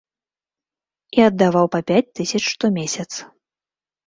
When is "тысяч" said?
2.21-2.43